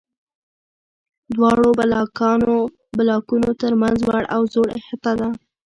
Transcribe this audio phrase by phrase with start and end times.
[1.35, 1.67] دواړو
[2.97, 5.29] بلاکونو تر منځ لوړ او ځوړ احاطه ده.